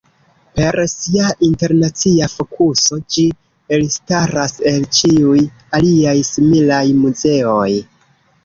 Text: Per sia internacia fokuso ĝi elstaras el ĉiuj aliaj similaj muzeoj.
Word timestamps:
Per 0.59 0.75
sia 0.91 1.27
internacia 1.47 2.29
fokuso 2.35 2.99
ĝi 3.15 3.27
elstaras 3.77 4.57
el 4.73 4.89
ĉiuj 5.01 5.45
aliaj 5.81 6.19
similaj 6.33 6.85
muzeoj. 7.05 7.71